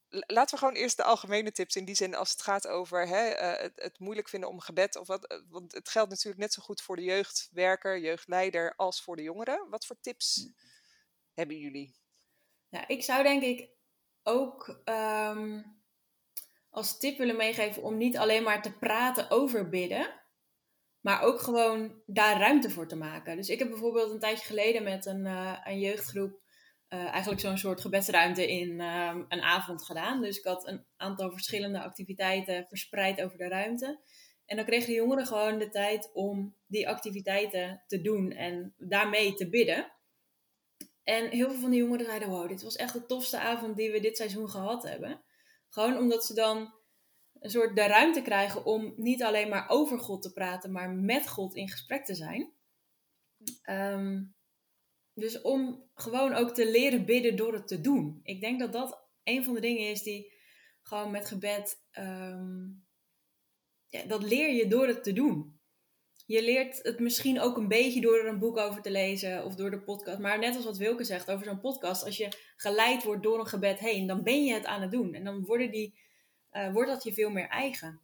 [0.09, 3.09] L- laten we gewoon eerst de algemene tips in die zin als het gaat over
[3.09, 4.97] hè, eh, het, het moeilijk vinden om gebed.
[4.97, 9.03] Of wat, eh, want het geldt natuurlijk net zo goed voor de jeugdwerker, jeugdleider als
[9.03, 9.67] voor de jongeren.
[9.71, 10.49] Wat voor tips
[11.35, 11.97] hebben jullie?
[12.69, 13.69] Ja, ik zou denk ik
[14.23, 15.63] ook ehm,
[16.71, 20.23] als tip willen meegeven om niet alleen maar te praten over bidden,
[21.01, 23.37] maar ook gewoon daar ruimte voor te maken.
[23.37, 26.41] Dus ik heb bijvoorbeeld een tijdje geleden met een, eh, een jeugdgroep
[26.89, 30.21] eh, eigenlijk zo'n soort gebedsruimte in ehm, een avond gedaan.
[30.21, 34.01] Dus ik had een aantal verschillende activiteiten verspreid over de ruimte.
[34.47, 39.35] En dan kregen de jongeren gewoon de tijd om die activiteiten te doen en daarmee
[39.35, 39.93] te bidden.
[41.03, 43.91] En heel veel van de jongeren zeiden: Wow, dit was echt de tofste avond die
[43.91, 45.23] we dit seizoen gehad hebben.
[45.69, 46.75] Gewoon omdat ze dan
[47.41, 51.29] een soort de ruimte krijgen om niet alleen maar over God te praten, maar met
[51.29, 52.53] God in gesprek te zijn.
[53.63, 54.23] Ehm,
[55.17, 58.21] dus om gewoon ook te leren bidden door het te doen.
[58.23, 60.33] Ik denk dat dat een van de dingen is die
[60.83, 61.85] gewoon met gebed.
[61.91, 62.65] ehm,
[63.87, 65.61] ja, dat leer je door het te doen.
[66.27, 69.55] Je leert het misschien ook een beetje door er een boek over te lezen of
[69.55, 70.19] door de podcast.
[70.19, 73.47] Maar net als wat Wilke zegt over zo'n podcast, als je geleid wordt door een
[73.47, 75.15] gebed heen, dan ben je het aan het doen.
[75.15, 75.99] En dan worden die,
[76.51, 78.01] eh, wordt dat je veel meer eigen.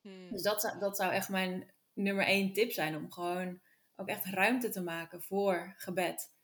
[0.00, 0.30] Hmm.
[0.30, 2.96] Dus dat dat zou echt mijn nummer één tip zijn.
[2.96, 3.60] Om gewoon
[3.96, 6.38] ook echt ruimte te maken voor gebed.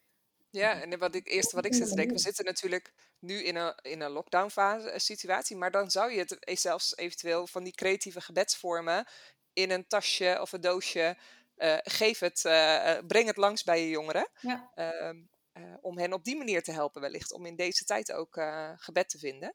[0.57, 3.57] Ja, en wat ik, eerst wat ik zit te denken, we zitten natuurlijk nu in
[3.57, 7.47] een, in een lockdown fase eh, situatie, maar dan zou je het e- zelfs eventueel
[7.47, 9.07] van die creatieve gebedsvormen
[9.53, 11.17] in een tasje of een doosje,
[11.57, 14.71] eh, geef het, eh, eh, breng het langs bij je jongeren, Ja.
[14.75, 15.17] ehm,
[15.53, 18.71] eh, om hen op die manier te helpen wellicht, om in deze tijd ook eh,
[18.77, 19.55] gebed te vinden.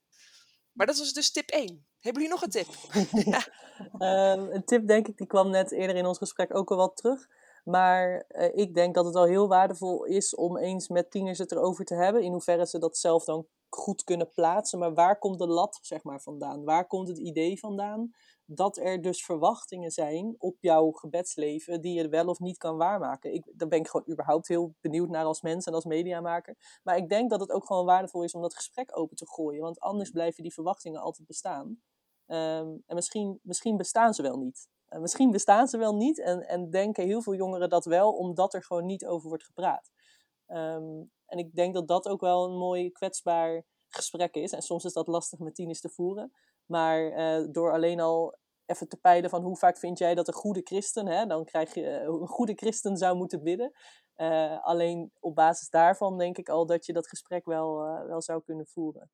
[0.72, 1.86] Maar dat was dus tip 1.
[2.00, 2.68] Hebben jullie nog een tip?
[4.54, 7.28] Een tip, denk ik, die kwam net eerder in ons gesprek ook al wat terug.
[7.64, 11.52] Maar eh, ik denk dat het al heel waardevol is om eens met tieners het
[11.52, 12.24] erover te hebben.
[12.24, 14.80] In hoeverre ze dat zelf dan goed kunnen plaatsen.
[14.80, 16.64] Maar waar komt de lat zeg maar, vandaan?
[16.64, 18.12] Waar komt het idee vandaan
[18.46, 23.34] dat er dus verwachtingen zijn op jouw gebedsleven die je wel of niet kan waarmaken?
[23.34, 26.80] Ik, daar ben ik gewoon überhaupt heel benieuwd naar als mens en als mediamaker.
[26.84, 29.62] Maar ik denk dat het ook gewoon waardevol is om dat gesprek open te gooien.
[29.62, 31.82] Want anders blijven die verwachtingen altijd bestaan.
[32.26, 34.70] Ehm, en misschien, misschien bestaan ze wel niet.
[34.92, 38.54] Eh, misschien bestaan ze wel niet en, en denken heel veel jongeren dat wel, omdat
[38.54, 39.92] er gewoon niet over wordt gepraat.
[40.46, 44.52] Ehm, en ik denk dat dat ook wel een mooi kwetsbaar gesprek is.
[44.52, 46.32] En soms is dat lastig met tieners te voeren.
[46.66, 50.34] Maar eh, door alleen al even te peilen van hoe vaak vind jij dat een
[50.34, 53.72] goede christen, hè, dan krijg je eh, een goede christen zou moeten bidden.
[54.62, 57.76] Alleen op basis daarvan denk ik al dat je dat gesprek wel,
[58.08, 59.12] wel zou kunnen voeren.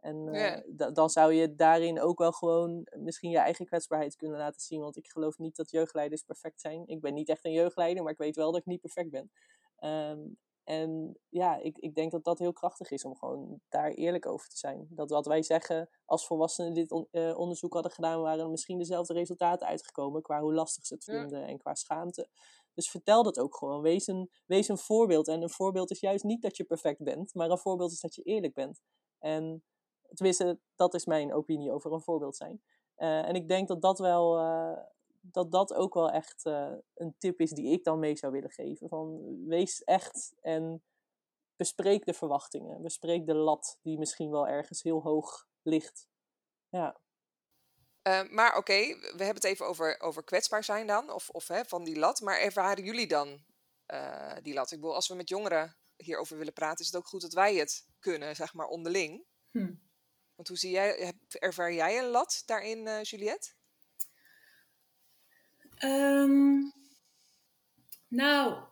[0.00, 4.60] En eh, dan zou je daarin ook wel gewoon misschien je eigen kwetsbaarheid kunnen laten
[4.60, 4.80] zien.
[4.80, 6.82] Want ik geloof niet dat jeugdleiders perfect zijn.
[6.86, 9.30] Ik ben niet echt een jeugdleider, maar ik weet wel dat ik niet perfect ben.
[9.76, 10.18] Ehm,
[10.64, 14.48] en ja, ik, ik denk dat dat heel krachtig is om gewoon daar eerlijk over
[14.48, 14.86] te zijn.
[14.90, 18.78] Dat wat wij zeggen als volwassenen dit on- eh, onderzoek hadden gedaan, waren er misschien
[18.78, 21.18] dezelfde resultaten uitgekomen qua hoe lastig ze het Ja.
[21.20, 22.28] vinden en qua schaamte.
[22.74, 23.80] Dus vertel dat ook gewoon.
[23.82, 25.28] Wees een, wees een voorbeeld.
[25.28, 28.14] En een voorbeeld is juist niet dat je perfect bent, maar een voorbeeld is dat
[28.14, 28.80] je eerlijk bent.
[29.18, 29.64] En
[30.14, 32.62] tenminste, dat is mijn opinie over een voorbeeld zijn.
[32.94, 34.78] Eh, en ik denk dat dat wel, eh,
[35.20, 38.50] dat dat ook wel echt eh, een tip is die ik dan mee zou willen
[38.50, 38.88] geven.
[38.88, 40.82] Van wees echt en
[41.56, 42.82] bespreek de verwachtingen.
[42.82, 46.08] Bespreek de lat die misschien wel ergens heel hoog ligt.
[46.68, 47.00] Ja.
[48.02, 51.64] Eh, maar oké, we hebben het even over, over kwetsbaar zijn dan, of, of hè,
[51.64, 52.20] van die lat.
[52.20, 53.44] Maar ervaren jullie dan
[53.86, 54.70] eh, die lat?
[54.70, 57.54] Ik bedoel, als we met jongeren hierover willen praten, is het ook goed dat wij
[57.54, 59.24] het kunnen, zeg maar, onderling.
[59.50, 59.74] Hm.
[60.40, 63.50] Want hoe zie jij, ervaar jij een lat daarin, eh, Juliette?
[65.74, 66.58] Ehm,
[68.08, 68.64] nou,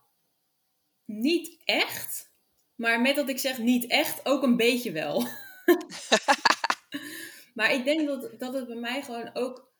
[1.04, 2.30] niet echt.
[2.74, 5.26] Maar met dat ik zeg niet echt, ook een beetje wel.
[7.54, 9.72] maar ik denk dat, dat het bij mij gewoon ook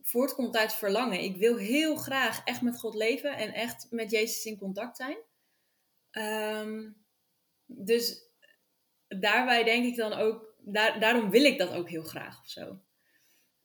[0.00, 1.20] voortkomt uit verlangen.
[1.20, 5.18] Ik wil heel graag echt met God leven en echt met Jezus in contact zijn.
[6.10, 6.90] Ehm,
[7.66, 8.22] dus
[9.08, 12.80] daarbij denk ik dan ook, daar, daarom wil ik dat ook heel graag of zo.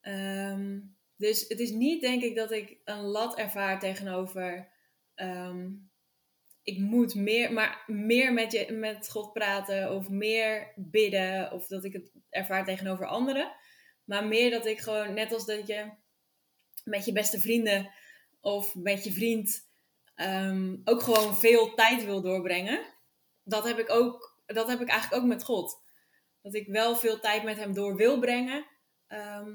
[0.01, 0.79] Ehm,
[1.15, 4.71] dus het is niet, denk ik, dat ik een lat ervaar tegenover
[5.15, 5.69] ehm,
[6.63, 11.83] ik moet meer, maar meer met, je, met God praten of meer bidden of dat
[11.83, 13.55] ik het ervaar tegenover anderen.
[14.03, 15.91] Maar meer dat ik gewoon, net als dat je
[16.83, 17.91] met je beste vrienden
[18.41, 19.69] of met je vriend
[20.15, 22.85] ehm, ook gewoon veel tijd wil doorbrengen.
[23.43, 25.82] Dat heb ik ook, dat heb ik eigenlijk ook met God.
[26.43, 28.65] Dat ik wel veel tijd met hem door wil brengen.
[29.07, 29.51] Ehm,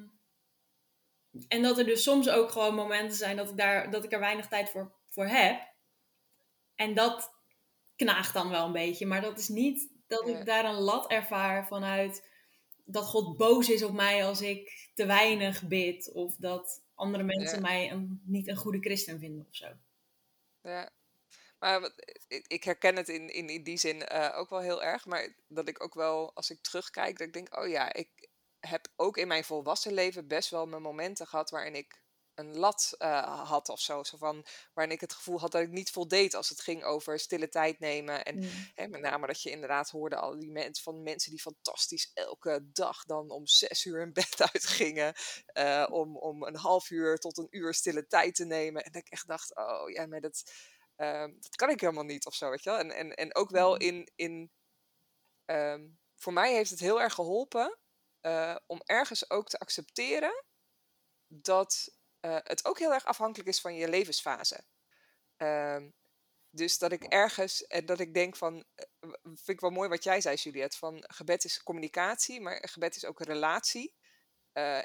[1.48, 4.20] en dat er dus soms ook gewoon momenten zijn dat ik, daar, dat ik er
[4.20, 5.74] weinig tijd voor, voor heb.
[6.74, 7.31] En dat
[7.96, 9.07] knaagt dan wel een beetje.
[9.07, 12.29] Maar dat is niet dat ik daar een lat ervaar vanuit
[12.85, 16.12] dat God boos is op mij als ik te weinig bid.
[16.12, 19.66] Of dat andere mensen mij een, niet een goede christen vinden of zo.
[20.62, 20.90] Ja.
[21.59, 21.90] Maar
[22.47, 25.07] ik herken het in, in, in die zin uh, ook wel heel erg.
[25.07, 28.29] Maar dat ik ook wel, als ik terugkijk, dat ik denk, oh ja, ik
[28.61, 32.01] heb ook in mijn volwassen leven best wel mijn momenten gehad waarin ik
[32.38, 34.03] een lat uh, had of zo.
[34.03, 34.44] zo van,
[34.75, 37.79] waarin ik het gevoel had dat ik niet voldeed als het ging over stille tijd
[37.79, 38.25] nemen.
[38.25, 38.51] En mm.
[38.75, 42.68] hè, met name dat je inderdaad hoorde al die mensen van mensen die fantastisch elke
[42.73, 45.14] dag dan om zes uur in bed uitgingen.
[45.55, 48.85] Uh, om, om een half uur tot een uur stille tijd te nemen.
[48.85, 50.53] En dat ik echt dacht, oh ja, maar dat,
[50.98, 52.78] uh, dat kan ik helemaal niet of zo, weet je wel.
[52.78, 53.80] En, en, en ook wel mm.
[53.80, 54.12] in...
[54.14, 54.52] in
[55.46, 57.78] um, voor mij heeft het heel erg geholpen
[58.22, 60.44] uh, om ergens ook te accepteren
[61.26, 64.64] dat uh, het ook heel erg afhankelijk is van je levensfase.
[65.37, 65.94] Um,
[66.50, 70.04] dus dat ik ergens, en dat ik denk van, uh, vind ik wel mooi wat
[70.04, 73.94] jij zei Juliette, van gebed is communicatie, maar gebed is ook een relatie.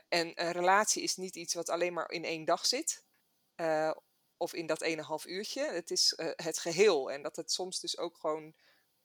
[0.07, 3.05] En een relatie is niet iets wat alleen maar in één dag zit,
[4.43, 5.71] of in dat ene half uurtje.
[5.71, 8.55] Het is het geheel en dat het soms dus ook gewoon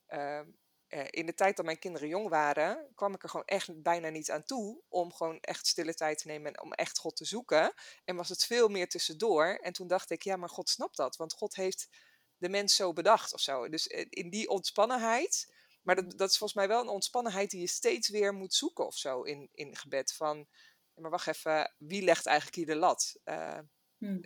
[0.06, 0.46] ehm,
[0.88, 4.08] eh, in de tijd dat mijn kinderen jong waren, kwam ik er gewoon echt bijna
[4.08, 7.24] niet aan toe om gewoon echt stille tijd te nemen en om echt God te
[7.24, 7.74] zoeken.
[8.04, 9.46] En was het veel meer tussendoor.
[9.46, 11.88] En toen dacht ik, ja, maar God snapt dat, want God heeft
[12.36, 13.68] de mens zo bedacht of zo.
[13.68, 17.60] Dus eh, in die ontspannenheid, maar dat, dat is volgens mij wel een ontspannenheid die
[17.60, 20.14] je steeds weer moet zoeken of zo in, in gebed.
[20.14, 20.46] Van,
[20.94, 23.16] maar wacht even, wie legt eigenlijk hier de lat?
[23.24, 23.58] Uh,
[23.98, 24.20] hmm.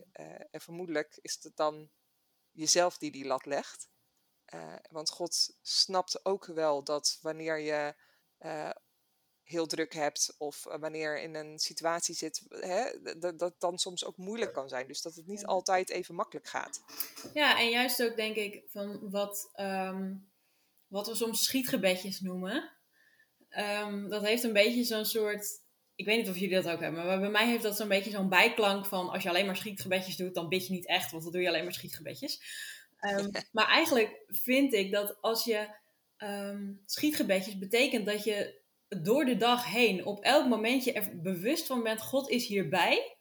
[0.50, 1.90] en vermoedelijk is het dan
[2.50, 3.90] jezelf die die lat legt.
[4.54, 7.94] Uh, want God snapt ook wel dat wanneer je
[8.40, 8.70] uh,
[9.42, 14.16] heel druk hebt of wanneer in een situatie zit, hè, dat, dat dan soms ook
[14.16, 14.86] moeilijk kan zijn.
[14.86, 16.82] Dus dat het niet altijd even makkelijk gaat.
[17.32, 20.32] Ja, en juist ook denk ik van wat, um,
[20.86, 22.70] wat we soms schietgebedjes noemen.
[23.58, 25.60] Um, dat heeft een beetje zo'n soort.
[25.94, 28.10] Ik weet niet of jullie dat ook hebben, maar bij mij heeft dat zo'n beetje
[28.10, 31.22] zo'n bijklank van als je alleen maar schietgebedjes doet, dan bid je niet echt, want
[31.22, 32.42] dan doe je alleen maar schietgebedjes.
[33.00, 35.68] Um, maar eigenlijk vind ik dat als je
[36.18, 41.82] um, schietgebedjes betekent dat je door de dag heen op elk momentje er bewust van
[41.82, 43.16] bent, God is hierbij.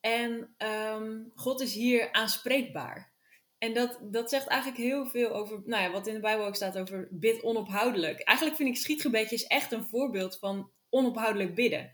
[0.00, 3.12] En um, God is hier aanspreekbaar.
[3.58, 6.56] En dat, dat zegt eigenlijk heel veel over, nou ja, wat in de Bijbel ook
[6.56, 8.20] staat over bid onophoudelijk.
[8.20, 11.92] Eigenlijk vind ik schietgebedjes echt een voorbeeld van onophoudelijk bidden.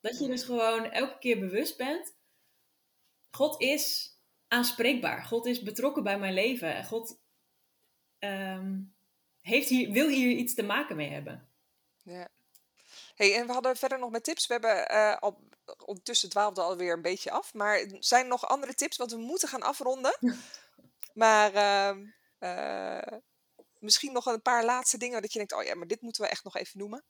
[0.00, 2.14] Dat je dus gewoon elke keer bewust bent,
[3.30, 4.16] God is
[4.48, 5.24] aanspreekbaar.
[5.24, 6.84] God is betrokken bij mijn leven.
[6.84, 7.20] God
[8.18, 8.94] um,
[9.40, 11.48] heeft hier, wil hier iets te maken mee hebben.
[12.02, 12.28] Ja.
[13.14, 14.46] Hey, en we hadden verder nog met tips.
[14.46, 15.40] We hebben uh, al,
[15.84, 17.54] ondertussen dwaalde alweer een beetje af.
[17.54, 18.96] Maar zijn er nog andere tips?
[18.96, 20.18] Want we moeten gaan afronden.
[21.22, 21.96] maar uh,
[22.38, 23.18] uh,
[23.78, 26.28] misschien nog een paar laatste dingen dat je denkt, oh ja, maar dit moeten we
[26.28, 27.04] echt nog even noemen.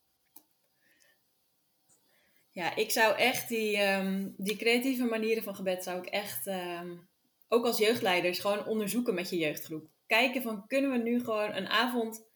[2.52, 7.08] Ja, ik zou echt die, um, die creatieve manieren van gebed zou ik echt um,
[7.48, 9.88] ook als jeugdleiders gewoon onderzoeken met je jeugdgroep.
[10.06, 12.26] Kijken van kunnen we nu gewoon een avond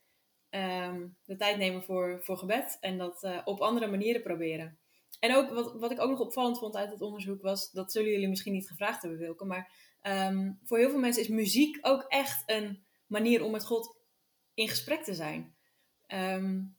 [0.49, 4.79] ehm, de tijd nemen voor, voor gebed en dat uh, op andere manieren proberen.
[5.21, 8.11] En ook wat, wat ik ook nog opvallend vond uit het onderzoek was, dat zullen
[8.11, 9.85] jullie misschien niet gevraagd hebben Wilke, maar
[10.65, 13.97] voor heel veel mensen is muziek ook echt een manier om met God
[14.55, 15.57] in gesprek te zijn.
[16.09, 16.76] Um,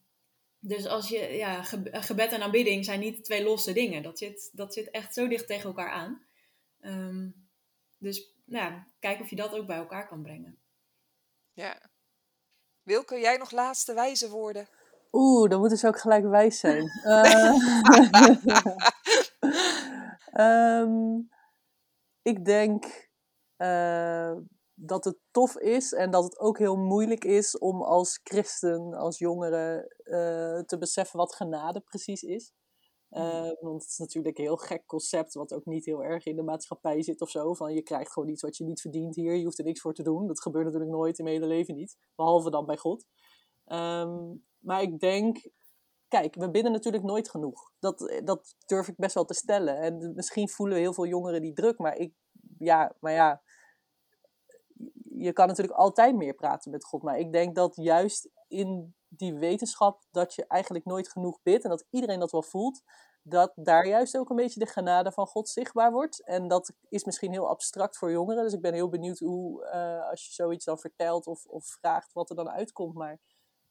[0.68, 4.04] dus als je, ja, gebed en aanbidding zijn niet twee losse dingen.
[4.04, 6.26] Dat zit, dat zit echt zo dicht tegen elkaar aan.
[6.82, 7.50] Um,
[7.98, 10.58] dus nou, kijk of je dat ook bij elkaar kan brengen.
[11.54, 11.90] Ja.
[12.84, 14.68] Wilke, jij nog laatste wijze woorden?
[15.12, 16.92] Oeh, dan moeten ze ook gelijk wijs zijn.
[20.42, 21.30] um,
[22.32, 23.10] ik denk
[23.58, 24.36] uh,
[24.80, 29.18] dat het tof is en dat het ook heel moeilijk is om als christen, als
[29.18, 32.54] jongere, uh, te beseffen wat genade precies is.
[33.12, 36.36] Uh, want het is natuurlijk een heel gek concept, wat ook niet heel erg in
[36.36, 37.54] de maatschappij zit of zo.
[37.54, 39.94] Van je krijgt gewoon iets wat je niet verdient hier, je hoeft er niks voor
[39.94, 40.28] te doen.
[40.28, 43.06] Dat gebeurt natuurlijk nooit in mijn hele leven niet, behalve dan bij God.
[43.66, 45.50] Um, maar ik denk,
[46.08, 47.72] kijk, we bidden natuurlijk nooit genoeg.
[47.80, 49.78] Dat, dat durf ik best wel te stellen.
[49.78, 52.14] En misschien voelen heel veel jongeren die druk, maar ik,
[52.58, 53.42] ja, maar ja,
[55.20, 57.04] je kan natuurlijk altijd meer praten met God.
[57.04, 61.70] Maar ik denk dat juist in die wetenschap dat je eigenlijk nooit genoeg bidt en
[61.70, 62.82] dat iedereen dat wel voelt,
[63.22, 66.24] dat daar juist ook een beetje de genade van God zichtbaar wordt.
[66.24, 68.44] En dat is misschien heel abstract voor jongeren.
[68.44, 72.14] Dus ik ben heel benieuwd hoe, uh, als je zoiets dan vertelt of, of vraagt,
[72.14, 72.94] wat er dan uitkomt.
[72.94, 73.20] Maar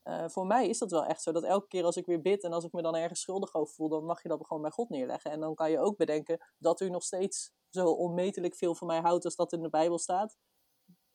[0.04, 1.32] uh, voor mij is dat wel echt zo.
[1.32, 3.74] Dat elke keer als ik weer bid en als ik me dan ergens schuldig over
[3.74, 5.30] voel, dan mag je dat gewoon bij God neerleggen.
[5.30, 9.00] En dan kan je ook bedenken dat u nog steeds zo onmetelijk veel van mij
[9.00, 10.36] houdt als dat in de Bijbel staat.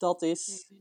[0.02, 0.72] Dat is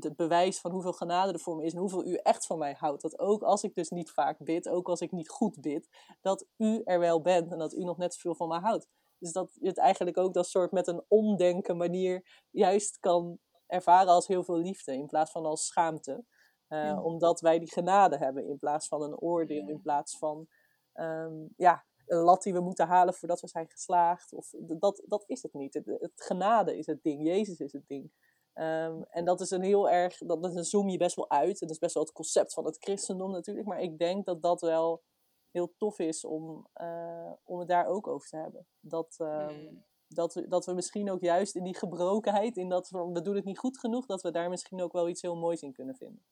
[0.00, 2.74] het bewijs van hoeveel genade er voor me is en hoeveel u echt van mij
[2.78, 3.02] houdt.
[3.02, 5.88] Dat ook als ik dus niet vaak bid, ook als ik niet goed bid,
[6.20, 8.88] dat u er wel bent en dat u nog net zoveel van mij houdt.
[9.18, 14.12] Dus dat je het eigenlijk ook dat soort met een omdenken manier juist kan ervaren
[14.12, 16.24] als heel veel liefde in plaats van als schaamte.
[16.68, 20.48] Uh, Omdat wij die genade hebben in plaats van een oordeel, in plaats van
[20.94, 24.32] um, ja, een lat die we moeten halen voordat we zijn geslaagd.
[24.32, 25.74] Of, dat, dat is het niet.
[25.74, 28.12] Het, het genade is het ding, Jezus is het ding.
[28.58, 31.60] Um, en dat is een heel erg, dat, dat zoom je best wel uit.
[31.60, 33.66] En dat is best wel het concept van het christendom natuurlijk.
[33.66, 35.02] Maar ik denk dat dat wel
[35.50, 38.66] heel tof is om, uh, om het daar ook over te hebben.
[38.80, 43.10] Dat, um, dat, we, dat we misschien ook juist in die gebrokenheid, in dat we,
[43.12, 45.62] we doen het niet goed genoeg, dat we daar misschien ook wel iets heel moois
[45.62, 46.24] in kunnen vinden.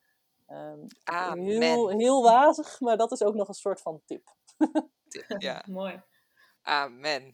[0.48, 0.86] Um,
[1.38, 4.34] heel, heel wazig, maar dat is ook nog een soort van tip.
[5.38, 5.64] ja.
[5.70, 6.02] Mooi.
[6.62, 7.26] Amen.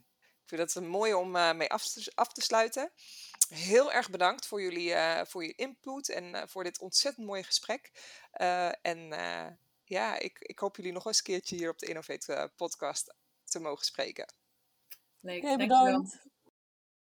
[0.42, 2.92] Ik vind dat een mooie om uh, mee af te, af te sluiten
[3.54, 7.42] heel erg bedankt voor jullie uh, voor je input en uh, voor dit ontzettend mooie
[7.42, 7.90] gesprek.
[8.40, 9.08] Uh, en
[9.84, 13.60] ja, ik, ik hoop jullie nog eens een keertje hier op de Innovate podcast te
[13.60, 14.32] mogen spreken.
[15.20, 16.18] Leuk, hey, bedankt.